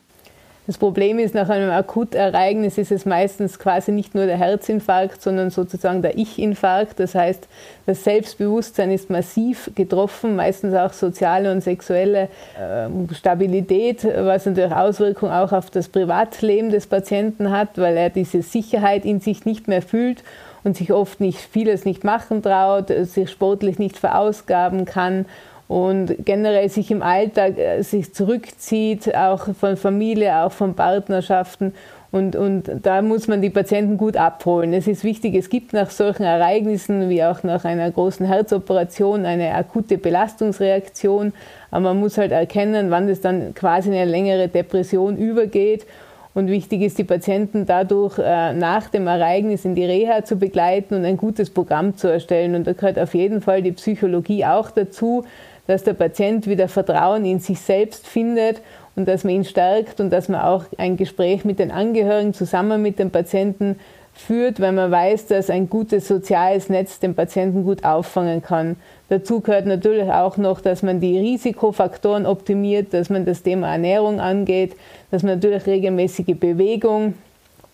Das 0.66 0.78
Problem 0.78 1.20
ist, 1.20 1.36
nach 1.36 1.50
einem 1.50 1.72
Akutereignis 1.72 2.78
ist 2.78 2.94
es 2.94 3.06
meistens 3.06 3.60
quasi 3.60 3.92
nicht 3.92 4.16
nur 4.16 4.26
der 4.26 4.38
Herzinfarkt, 4.38 5.22
sondern 5.22 5.50
sozusagen 5.50 6.02
der 6.02 6.18
Ich-Infarkt. 6.18 7.02
Das 7.02 7.16
heißt, 7.16 7.50
das 7.86 8.06
Selbstbewusstsein 8.06 8.90
ist 8.90 9.10
massiv 9.10 9.72
getroffen, 9.76 10.38
meistens 10.38 10.74
auch 10.74 10.94
soziale 10.94 11.52
und 11.52 11.62
sexuelle 11.62 12.30
äh, 12.58 13.14
Stabilität, 13.14 14.06
was 14.06 14.46
natürlich 14.46 14.72
Auswirkungen 14.72 15.34
auch 15.34 15.52
auf 15.52 15.70
das 15.70 15.90
Privatleben 15.90 16.70
des 16.70 16.88
Patienten 16.88 17.52
hat, 17.52 17.78
weil 17.78 17.98
er 17.98 18.10
diese 18.10 18.42
Sicherheit 18.42 19.04
in 19.04 19.20
sich 19.20 19.44
nicht 19.44 19.68
mehr 19.68 19.82
fühlt 19.82 20.24
und 20.64 20.78
sich 20.78 20.94
oft 20.94 21.20
nicht 21.20 21.40
vieles 21.40 21.86
nicht 21.86 22.04
machen 22.04 22.42
traut, 22.42 22.88
sich 22.90 23.30
sportlich 23.30 23.80
nicht 23.80 23.98
verausgaben 23.98 24.86
kann 24.86 25.26
und 25.68 26.26
generell 26.26 26.70
sich 26.70 26.92
im 26.92 27.02
Alltag 27.02 27.58
äh, 27.58 27.82
sich 27.82 28.14
zurückzieht, 28.14 29.16
auch 29.16 29.48
von 29.56 29.78
Familie, 29.78 30.44
auch 30.44 30.52
von 30.52 30.76
Partnerschaften. 30.76 31.74
Und, 32.12 32.36
und 32.36 32.70
da 32.84 33.02
muss 33.02 33.28
man 33.28 33.42
die 33.42 33.50
Patienten 33.50 33.98
gut 33.98 34.18
abholen. 34.18 34.72
Es 34.74 34.86
ist 34.86 35.04
wichtig, 35.04 35.34
es 35.34 35.50
gibt 35.50 35.74
nach 35.74 35.90
solchen 35.90 36.24
Ereignissen 36.24 37.10
wie 37.10 37.24
auch 37.24 37.42
nach 37.42 37.66
einer 37.66 37.90
großen 37.90 38.28
Herzoperation 38.28 39.26
eine 39.26 39.56
akute 39.56 39.98
Belastungsreaktion. 39.98 41.34
Aber 41.72 41.86
man 41.86 42.00
muss 42.00 42.20
halt 42.20 42.32
erkennen, 42.32 42.92
wann 42.92 43.10
es 43.10 43.22
dann 43.22 43.56
quasi 43.56 43.90
in 43.90 43.96
eine 43.96 44.12
längere 44.12 44.48
Depression 44.48 45.18
übergeht. 45.18 45.88
Und 46.34 46.48
wichtig 46.48 46.82
ist, 46.82 46.98
die 46.98 47.04
Patienten 47.04 47.66
dadurch 47.66 48.18
äh, 48.18 48.54
nach 48.54 48.90
dem 48.90 49.06
Ereignis 49.06 49.66
in 49.66 49.76
die 49.76 49.86
Reha 49.86 50.24
zu 50.24 50.36
begleiten 50.36 50.96
und 50.96 51.06
ein 51.06 51.18
gutes 51.18 51.52
Programm 51.52 51.96
zu 51.96 52.08
erstellen. 52.08 52.56
Und 52.56 52.66
da 52.66 52.74
gehört 52.74 52.98
auf 52.98 53.14
jeden 53.14 53.42
Fall 53.42 53.62
die 53.62 53.72
Psychologie 53.74 54.44
auch 54.46 54.72
dazu 54.72 55.26
dass 55.68 55.84
der 55.84 55.94
Patient 55.94 56.48
wieder 56.48 56.68
Vertrauen 56.68 57.26
in 57.26 57.40
sich 57.40 57.60
selbst 57.60 58.08
findet 58.08 58.62
und 58.96 59.08
dass 59.08 59.24
man 59.24 59.34
ihn 59.34 59.46
stärkt 59.46 60.00
und 60.00 60.10
dass 60.10 60.30
man 60.30 60.42
auch 60.42 60.66
ein 60.78 60.98
Gespräch 60.98 61.46
mit 61.46 61.60
den 61.60 61.72
Angehörigen 61.72 62.34
zusammen 62.34 62.82
mit 62.82 63.00
dem 63.00 63.12
Patienten 63.12 63.80
führt, 64.14 64.60
weil 64.60 64.74
man 64.74 64.92
weiß, 64.92 65.28
dass 65.28 65.50
ein 65.50 65.70
gutes 65.70 66.08
soziales 66.08 66.70
Netz 66.70 67.00
den 67.00 67.16
Patienten 67.16 67.64
gut 67.64 67.84
auffangen 67.84 68.44
kann. 68.44 68.76
Dazu 69.14 69.42
gehört 69.42 69.68
natürlich 69.68 70.12
auch 70.12 70.38
noch, 70.38 70.60
dass 70.60 70.82
man 70.82 71.00
die 71.00 71.20
Risikofaktoren 71.20 72.26
optimiert, 72.26 72.96
dass 72.96 73.12
man 73.12 73.26
das 73.26 73.44
Thema 73.44 73.72
Ernährung 73.72 74.20
angeht, 74.20 74.76
dass 75.12 75.22
man 75.22 75.36
natürlich 75.36 75.68
regelmäßige 75.68 76.36
Bewegung 76.36 77.14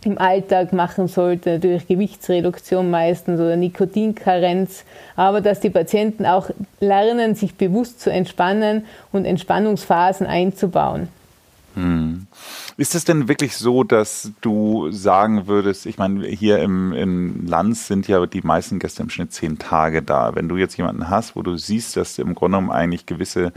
im 0.03 0.17
Alltag 0.17 0.73
machen 0.73 1.07
sollte, 1.07 1.51
natürlich 1.51 1.87
Gewichtsreduktion 1.87 2.89
meistens 2.91 3.39
oder 3.39 3.55
Nikotinkarenz, 3.55 4.83
aber 5.15 5.39
dass 5.39 5.61
die 5.61 5.69
Patienten 5.69 6.25
auch 6.25 6.49
lernen, 6.81 7.35
sich 7.35 7.55
bewusst 7.55 8.01
zu 8.01 8.11
entspannen 8.11 8.83
und 9.13 9.23
Entspannungsphasen 9.23 10.27
einzubauen. 10.27 11.07
Hm. 11.75 12.27
Ist 12.77 12.95
es 12.95 13.05
denn 13.05 13.27
wirklich 13.27 13.57
so, 13.57 13.83
dass 13.83 14.31
du 14.41 14.91
sagen 14.91 15.47
würdest, 15.47 15.85
ich 15.85 15.97
meine, 15.97 16.25
hier 16.27 16.59
im, 16.59 16.93
im 16.93 17.45
Land 17.45 17.77
sind 17.77 18.07
ja 18.07 18.25
die 18.25 18.41
meisten 18.41 18.79
Gäste 18.79 19.03
im 19.03 19.09
Schnitt 19.09 19.33
zehn 19.33 19.59
Tage 19.59 20.01
da. 20.01 20.35
Wenn 20.35 20.49
du 20.49 20.57
jetzt 20.57 20.77
jemanden 20.77 21.09
hast, 21.09 21.35
wo 21.35 21.41
du 21.41 21.57
siehst, 21.57 21.95
dass 21.97 22.17
im 22.19 22.35
Grunde 22.35 22.57
genommen 22.57 22.71
eigentlich 22.71 23.05
gewisse 23.05 23.53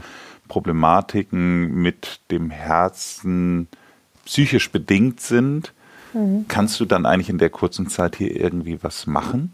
Problematiken 0.47 1.73
mit 1.73 2.19
dem 2.31 2.49
Herzen 2.49 3.67
psychisch 4.25 4.71
bedingt 4.71 5.19
sind, 5.19 5.73
Mhm. 6.13 6.45
Kannst 6.47 6.79
du 6.79 6.85
dann 6.85 7.05
eigentlich 7.05 7.29
in 7.29 7.37
der 7.37 7.49
kurzen 7.49 7.87
Zeit 7.89 8.15
hier 8.15 8.35
irgendwie 8.35 8.81
was 8.81 9.07
machen? 9.07 9.51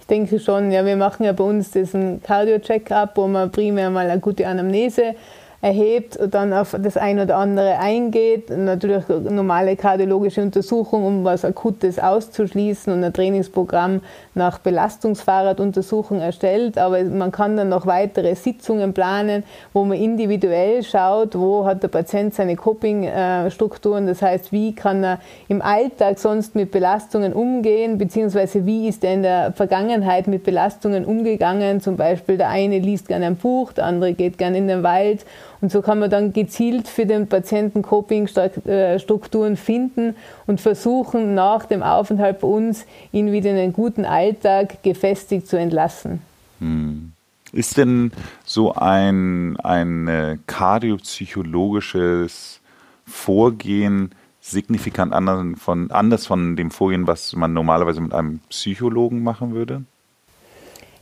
Ich 0.00 0.06
denke 0.06 0.40
schon, 0.40 0.70
ja, 0.70 0.86
wir 0.86 0.96
machen 0.96 1.24
ja 1.24 1.32
bei 1.32 1.44
uns 1.44 1.70
diesen 1.70 2.22
Cardio-Check-up, 2.22 3.16
wo 3.16 3.26
man 3.26 3.50
primär 3.50 3.90
mal 3.90 4.08
eine 4.08 4.20
gute 4.20 4.46
Anamnese 4.46 5.14
erhebt 5.60 6.16
und 6.16 6.34
dann 6.34 6.52
auf 6.52 6.76
das 6.78 6.96
ein 6.96 7.18
oder 7.18 7.36
andere 7.36 7.78
eingeht. 7.78 8.48
Natürlich 8.56 9.08
normale 9.08 9.74
kardiologische 9.74 10.40
Untersuchung, 10.40 11.04
um 11.04 11.24
was 11.24 11.44
Akutes 11.44 11.98
auszuschließen 11.98 12.92
und 12.92 13.02
ein 13.02 13.12
Trainingsprogramm 13.12 14.02
nach 14.34 14.58
Belastungsfahrraduntersuchung 14.58 16.20
erstellt. 16.20 16.78
Aber 16.78 17.02
man 17.02 17.32
kann 17.32 17.56
dann 17.56 17.70
noch 17.70 17.86
weitere 17.86 18.36
Sitzungen 18.36 18.94
planen, 18.94 19.42
wo 19.72 19.84
man 19.84 19.98
individuell 19.98 20.84
schaut, 20.84 21.36
wo 21.36 21.64
hat 21.64 21.82
der 21.82 21.88
Patient 21.88 22.34
seine 22.34 22.54
Coping-Strukturen. 22.54 24.06
Das 24.06 24.22
heißt, 24.22 24.52
wie 24.52 24.76
kann 24.76 25.02
er 25.02 25.18
im 25.48 25.60
Alltag 25.60 26.20
sonst 26.20 26.54
mit 26.54 26.70
Belastungen 26.70 27.32
umgehen, 27.32 27.98
beziehungsweise 27.98 28.64
wie 28.64 28.86
ist 28.86 29.02
er 29.02 29.12
in 29.12 29.22
der 29.24 29.52
Vergangenheit 29.52 30.28
mit 30.28 30.44
Belastungen 30.44 31.04
umgegangen. 31.04 31.80
Zum 31.80 31.96
Beispiel 31.96 32.38
der 32.38 32.48
eine 32.48 32.78
liest 32.78 33.08
gerne 33.08 33.26
ein 33.26 33.36
Buch, 33.36 33.72
der 33.72 33.86
andere 33.86 34.12
geht 34.12 34.38
gerne 34.38 34.58
in 34.58 34.68
den 34.68 34.84
Wald 34.84 35.26
und 35.60 35.72
so 35.72 35.82
kann 35.82 35.98
man 35.98 36.10
dann 36.10 36.32
gezielt 36.32 36.86
für 36.88 37.06
den 37.06 37.26
Patienten 37.26 37.82
Coping-Strukturen 37.82 39.56
finden 39.56 40.14
und 40.46 40.60
versuchen, 40.60 41.34
nach 41.34 41.66
dem 41.66 41.82
Aufenthalt 41.82 42.40
bei 42.40 42.48
uns 42.48 42.86
ihn 43.12 43.32
wieder 43.32 43.50
in 43.50 43.56
einen 43.56 43.72
guten 43.72 44.04
Alltag 44.04 44.82
gefestigt 44.82 45.48
zu 45.48 45.58
entlassen. 45.58 46.20
Hm. 46.60 47.12
Ist 47.52 47.78
denn 47.78 48.12
so 48.44 48.74
ein, 48.74 49.56
ein 49.60 50.06
äh, 50.06 50.36
kardiopsychologisches 50.46 52.60
Vorgehen 53.06 54.10
signifikant 54.40 55.14
anders 55.14 55.58
von, 55.58 55.90
anders 55.90 56.26
von 56.26 56.56
dem 56.56 56.70
Vorgehen, 56.70 57.06
was 57.06 57.34
man 57.34 57.54
normalerweise 57.54 58.02
mit 58.02 58.12
einem 58.12 58.40
Psychologen 58.50 59.22
machen 59.22 59.54
würde? 59.54 59.84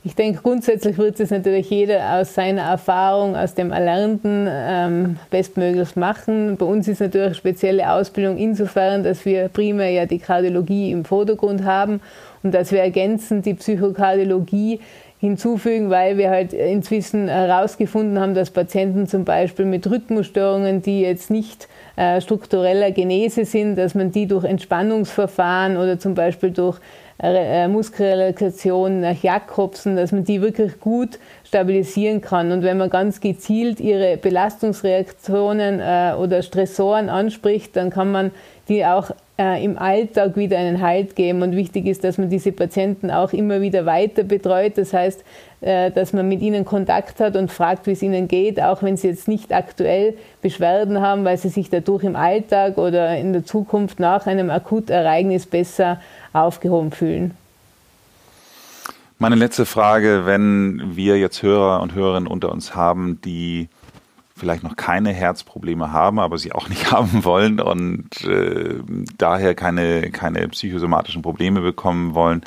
Ich 0.03 0.15
denke, 0.15 0.41
grundsätzlich 0.41 0.97
wird 0.97 1.19
es 1.19 1.31
natürlich 1.31 1.69
jeder 1.69 2.19
aus 2.19 2.33
seiner 2.33 2.61
Erfahrung, 2.61 3.35
aus 3.35 3.55
dem 3.55 3.71
Erlernten 3.71 4.47
ähm, 4.49 5.17
bestmöglich 5.29 5.95
machen. 5.95 6.55
Bei 6.55 6.65
uns 6.65 6.87
ist 6.87 7.01
natürlich 7.01 7.35
spezielle 7.35 7.91
Ausbildung 7.91 8.37
insofern, 8.37 9.03
dass 9.03 9.25
wir 9.25 9.49
primär 9.49 9.89
ja 9.89 10.05
die 10.05 10.19
Kardiologie 10.19 10.91
im 10.91 11.03
Vordergrund 11.03 11.65
haben 11.65 11.99
und 12.43 12.53
dass 12.53 12.71
wir 12.71 12.81
ergänzend 12.81 13.45
die 13.45 13.55
Psychokardiologie 13.55 14.79
hinzufügen, 15.19 15.89
weil 15.89 16.17
wir 16.17 16.29
halt 16.29 16.53
inzwischen 16.53 17.27
herausgefunden 17.27 18.19
haben, 18.19 18.35
dass 18.35 18.51
Patienten 18.51 19.07
zum 19.07 19.25
Beispiel 19.25 19.65
mit 19.65 19.89
Rhythmusstörungen, 19.89 20.81
die 20.81 21.01
jetzt 21.01 21.31
nicht 21.31 21.67
äh, 21.95 22.21
struktureller 22.21 22.91
Genese 22.91 23.45
sind, 23.45 23.75
dass 23.77 23.95
man 23.95 24.11
die 24.11 24.27
durch 24.27 24.43
Entspannungsverfahren 24.43 25.77
oder 25.77 25.97
zum 25.97 26.13
Beispiel 26.13 26.51
durch 26.51 26.79
äh, 27.19 27.67
Muskelrelaxation 27.67 29.01
nach 29.01 29.23
Jakobsen, 29.23 29.95
dass 29.95 30.11
man 30.11 30.23
die 30.23 30.39
wirklich 30.41 30.79
gut 30.79 31.17
stabilisieren 31.43 32.21
kann. 32.21 32.51
Und 32.51 32.61
wenn 32.61 32.77
man 32.77 32.91
ganz 32.91 33.19
gezielt 33.19 33.79
ihre 33.79 34.17
Belastungsreaktionen 34.17 35.79
äh, 35.79 36.13
oder 36.15 36.43
Stressoren 36.43 37.09
anspricht, 37.09 37.75
dann 37.75 37.89
kann 37.89 38.11
man 38.11 38.31
die 38.69 38.85
auch 38.85 39.09
äh, 39.37 39.63
im 39.63 39.77
Alltag 39.77 40.35
wieder 40.35 40.57
einen 40.57 40.81
Halt 40.81 41.15
geben. 41.15 41.41
Und 41.41 41.55
wichtig 41.55 41.85
ist, 41.85 42.03
dass 42.03 42.17
man 42.17 42.29
diese 42.29 42.51
Patienten 42.51 43.11
auch 43.11 43.33
immer 43.33 43.61
wieder 43.61 43.85
weiter 43.85 44.23
betreut. 44.23 44.77
Das 44.77 44.93
heißt, 44.93 45.23
äh, 45.61 45.91
dass 45.91 46.13
man 46.13 46.27
mit 46.27 46.41
ihnen 46.41 46.65
Kontakt 46.65 47.19
hat 47.19 47.35
und 47.35 47.51
fragt, 47.51 47.87
wie 47.87 47.91
es 47.91 48.01
ihnen 48.01 48.27
geht, 48.27 48.61
auch 48.61 48.83
wenn 48.83 48.97
sie 48.97 49.07
jetzt 49.09 49.27
nicht 49.27 49.53
aktuell 49.53 50.15
Beschwerden 50.41 51.01
haben, 51.01 51.25
weil 51.25 51.37
sie 51.37 51.49
sich 51.49 51.69
dadurch 51.69 52.03
im 52.03 52.15
Alltag 52.15 52.77
oder 52.77 53.17
in 53.17 53.33
der 53.33 53.45
Zukunft 53.45 53.99
nach 53.99 54.27
einem 54.27 54.49
Akutereignis 54.49 55.45
besser 55.45 55.99
aufgehoben 56.33 56.91
fühlen. 56.91 57.31
Meine 59.19 59.35
letzte 59.35 59.65
Frage, 59.65 60.27
wenn 60.27 60.95
wir 60.95 61.17
jetzt 61.17 61.41
Hörer 61.41 61.81
und 61.81 61.95
Hörerinnen 61.95 62.27
unter 62.27 62.51
uns 62.51 62.75
haben, 62.75 63.19
die 63.25 63.67
vielleicht 64.37 64.63
noch 64.63 64.75
keine 64.75 65.11
Herzprobleme 65.11 65.91
haben, 65.91 66.19
aber 66.19 66.37
sie 66.37 66.51
auch 66.53 66.69
nicht 66.69 66.91
haben 66.91 67.25
wollen 67.25 67.59
und 67.59 68.23
äh, 68.23 68.75
daher 69.17 69.55
keine, 69.55 70.11
keine 70.11 70.47
psychosomatischen 70.47 71.21
Probleme 71.21 71.61
bekommen 71.61 72.13
wollen, 72.13 72.43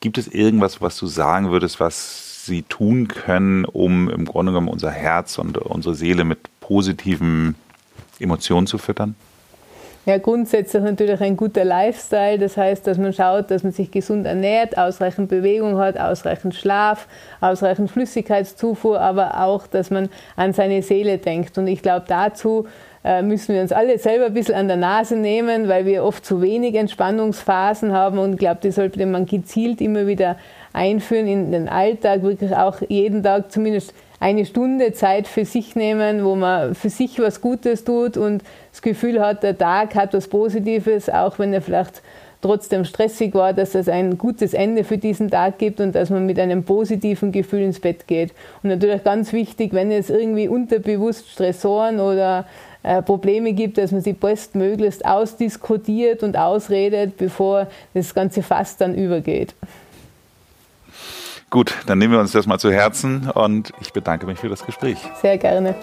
gibt 0.00 0.18
es 0.18 0.28
irgendwas, 0.28 0.80
was 0.80 0.96
du 0.96 1.06
sagen 1.06 1.50
würdest, 1.50 1.80
was 1.80 2.46
sie 2.46 2.62
tun 2.62 3.08
können, 3.08 3.64
um 3.64 4.08
im 4.08 4.24
Grunde 4.24 4.52
genommen 4.52 4.68
unser 4.68 4.90
Herz 4.90 5.38
und 5.38 5.58
unsere 5.58 5.94
Seele 5.94 6.24
mit 6.24 6.38
positiven 6.60 7.54
Emotionen 8.18 8.66
zu 8.66 8.78
füttern? 8.78 9.14
Ja, 10.10 10.18
grundsätzlich 10.18 10.82
natürlich 10.82 11.20
ein 11.20 11.36
guter 11.36 11.64
Lifestyle. 11.64 12.36
Das 12.36 12.56
heißt, 12.56 12.84
dass 12.84 12.98
man 12.98 13.12
schaut, 13.12 13.48
dass 13.48 13.62
man 13.62 13.70
sich 13.70 13.92
gesund 13.92 14.26
ernährt, 14.26 14.76
ausreichend 14.76 15.28
Bewegung 15.28 15.78
hat, 15.78 16.00
ausreichend 16.00 16.56
Schlaf, 16.56 17.06
ausreichend 17.40 17.92
Flüssigkeitszufuhr, 17.92 19.00
aber 19.00 19.40
auch, 19.40 19.68
dass 19.68 19.88
man 19.90 20.08
an 20.34 20.52
seine 20.52 20.82
Seele 20.82 21.18
denkt. 21.18 21.58
Und 21.58 21.68
ich 21.68 21.80
glaube, 21.80 22.06
dazu 22.08 22.66
äh, 23.04 23.22
müssen 23.22 23.54
wir 23.54 23.62
uns 23.62 23.70
alle 23.70 23.98
selber 23.98 24.26
ein 24.26 24.34
bisschen 24.34 24.56
an 24.56 24.66
der 24.66 24.78
Nase 24.78 25.14
nehmen, 25.14 25.68
weil 25.68 25.86
wir 25.86 26.02
oft 26.02 26.26
zu 26.26 26.42
wenig 26.42 26.74
Entspannungsphasen 26.74 27.92
haben. 27.92 28.18
Und 28.18 28.32
ich 28.32 28.38
glaube, 28.40 28.58
die 28.64 28.72
sollte 28.72 29.06
man 29.06 29.26
gezielt 29.26 29.80
immer 29.80 30.08
wieder 30.08 30.34
einführen 30.72 31.28
in 31.28 31.52
den 31.52 31.68
Alltag, 31.68 32.24
wirklich 32.24 32.56
auch 32.56 32.78
jeden 32.88 33.22
Tag 33.22 33.52
zumindest 33.52 33.94
eine 34.20 34.44
Stunde 34.44 34.92
Zeit 34.92 35.26
für 35.26 35.46
sich 35.46 35.74
nehmen, 35.74 36.24
wo 36.24 36.36
man 36.36 36.74
für 36.74 36.90
sich 36.90 37.18
was 37.18 37.40
Gutes 37.40 37.84
tut 37.84 38.18
und 38.18 38.42
das 38.70 38.82
Gefühl 38.82 39.20
hat, 39.20 39.42
der 39.42 39.56
Tag 39.56 39.94
hat 39.94 40.12
was 40.12 40.28
Positives, 40.28 41.08
auch 41.08 41.38
wenn 41.38 41.54
er 41.54 41.62
vielleicht 41.62 42.02
trotzdem 42.42 42.84
stressig 42.84 43.34
war, 43.34 43.52
dass 43.52 43.74
es 43.74 43.88
ein 43.88 44.18
gutes 44.18 44.54
Ende 44.54 44.84
für 44.84 44.98
diesen 44.98 45.30
Tag 45.30 45.58
gibt 45.58 45.80
und 45.80 45.94
dass 45.94 46.10
man 46.10 46.26
mit 46.26 46.38
einem 46.38 46.64
positiven 46.64 47.32
Gefühl 47.32 47.62
ins 47.62 47.80
Bett 47.80 48.06
geht. 48.06 48.32
Und 48.62 48.70
natürlich 48.70 49.02
ganz 49.04 49.32
wichtig, 49.32 49.72
wenn 49.72 49.90
es 49.90 50.10
irgendwie 50.10 50.48
unterbewusst 50.48 51.28
Stressoren 51.28 52.00
oder 52.00 52.46
äh, 52.82 53.02
Probleme 53.02 53.52
gibt, 53.52 53.78
dass 53.78 53.92
man 53.92 54.00
sie 54.00 54.14
bestmöglichst 54.14 55.04
ausdiskutiert 55.04 56.22
und 56.22 56.36
ausredet, 56.36 57.16
bevor 57.16 57.68
das 57.94 58.14
ganze 58.14 58.42
Fass 58.42 58.76
dann 58.76 58.94
übergeht. 58.94 59.54
Gut, 61.50 61.74
dann 61.86 61.98
nehmen 61.98 62.12
wir 62.12 62.20
uns 62.20 62.30
das 62.30 62.46
mal 62.46 62.60
zu 62.60 62.70
Herzen 62.70 63.28
und 63.28 63.72
ich 63.80 63.92
bedanke 63.92 64.24
mich 64.24 64.38
für 64.38 64.48
das 64.48 64.64
Gespräch. 64.64 64.98
Sehr 65.20 65.36
gerne. 65.36 65.74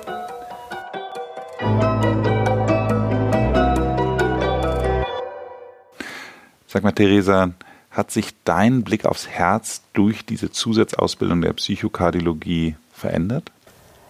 Sag 6.68 6.84
mal, 6.84 6.94
Theresa, 6.94 7.52
hat 7.92 8.12
sich 8.12 8.34
dein 8.46 8.84
Blick 8.84 9.06
aufs 9.06 9.28
Herz 9.28 9.82
durch 9.92 10.26
diese 10.26 10.52
Zusatzausbildung 10.52 11.42
der 11.42 11.52
Psychokardiologie 11.52 12.76
verändert? 12.94 13.52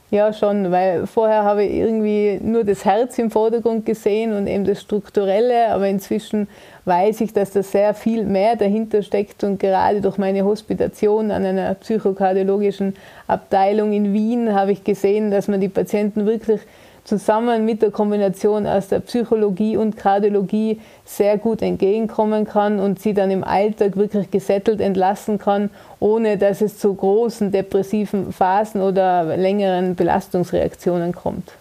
Ja, 0.10 0.32
schon, 0.32 0.72
weil 0.72 1.06
vorher 1.06 1.44
habe 1.44 1.66
ich 1.66 1.74
irgendwie 1.74 2.40
nur 2.42 2.64
das 2.64 2.86
Herz 2.86 3.20
im 3.20 3.30
Vordergrund 3.30 3.86
gesehen 3.86 4.32
und 4.32 4.48
eben 4.48 4.64
das 4.64 4.82
Strukturelle, 4.82 5.68
aber 5.68 5.90
inzwischen 5.90 6.48
weiß 6.86 7.20
ich, 7.20 7.34
dass 7.34 7.52
da 7.52 7.62
sehr 7.62 7.94
viel 7.94 8.24
mehr 8.24 8.56
dahinter 8.56 9.04
steckt 9.04 9.44
und 9.44 9.60
gerade 9.60 10.00
durch 10.00 10.18
meine 10.18 10.46
Hospitation 10.46 11.30
an 11.30 11.44
einer 11.44 11.74
psychokardiologischen 11.74 12.96
Abteilung 13.28 13.92
in 13.92 14.14
Wien 14.14 14.54
habe 14.54 14.72
ich 14.72 14.86
gesehen, 14.86 15.30
dass 15.30 15.50
man 15.50 15.60
die 15.60 15.68
Patienten 15.68 16.26
wirklich 16.26 16.62
zusammen 17.08 17.64
mit 17.64 17.82
der 17.82 17.90
Kombination 17.90 18.68
aus 18.68 18.90
der 18.90 19.00
Psychologie 19.00 19.78
und 19.78 19.96
Kardiologie 19.96 20.82
sehr 21.06 21.38
gut 21.38 21.62
entgegenkommen 21.62 22.46
kann 22.46 22.82
und 22.82 23.00
sie 23.00 23.14
dann 23.14 23.32
im 23.32 23.46
Alltag 23.46 23.96
wirklich 23.96 24.30
gesettelt 24.30 24.82
entlassen 24.82 25.40
kann, 25.40 25.70
ohne 26.02 26.38
dass 26.38 26.60
es 26.60 26.78
zu 26.78 26.94
großen 26.94 27.50
depressiven 27.54 28.34
Phasen 28.34 28.82
oder 28.82 29.38
längeren 29.38 29.96
Belastungsreaktionen 29.96 31.14
kommt. 31.14 31.54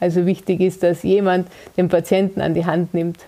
Also 0.00 0.26
wichtig 0.26 0.60
ist, 0.60 0.82
dass 0.82 1.04
jemand 1.04 1.46
den 1.76 1.88
Patienten 1.88 2.40
an 2.40 2.54
die 2.54 2.66
Hand 2.66 2.92
nimmt. 2.92 3.18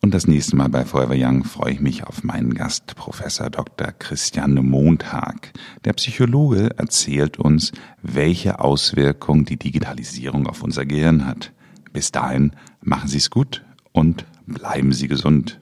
Und 0.00 0.14
das 0.14 0.28
nächste 0.28 0.54
Mal 0.54 0.68
bei 0.68 0.84
Forever 0.84 1.14
Young 1.16 1.42
freue 1.42 1.72
ich 1.72 1.80
mich 1.80 2.04
auf 2.04 2.22
meinen 2.22 2.54
Gast, 2.54 2.94
Professor 2.94 3.50
Dr. 3.50 3.88
Christian 3.98 4.54
Montag. 4.54 5.52
Der 5.84 5.92
Psychologe 5.92 6.70
erzählt 6.78 7.38
uns, 7.38 7.72
welche 8.00 8.60
Auswirkungen 8.60 9.44
die 9.44 9.56
Digitalisierung 9.58 10.46
auf 10.46 10.62
unser 10.62 10.86
Gehirn 10.86 11.26
hat. 11.26 11.52
Bis 11.92 12.12
dahin 12.12 12.52
machen 12.80 13.08
Sie 13.08 13.18
es 13.18 13.28
gut 13.28 13.64
und 13.90 14.24
bleiben 14.46 14.92
Sie 14.92 15.08
gesund. 15.08 15.60